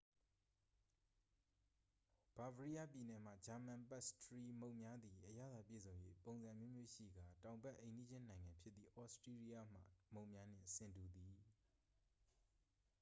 [2.37, 5.93] bavariaပြည်နယ်မှ ဂျာမန် ပတ်စ်ထရီမုန့်များသည် အရသာပြည့်စုံ၍
[6.25, 9.79] ပုံစံအမျိုးမျိုးရှိကာ တောင်ဘက် အိမ်နီးချင်းနိုင်ငံဖြစ်သည့် ဩစတီးရီးယားမှ
[10.13, 11.35] မုန့်များနှင့် ဆင်တူသည်။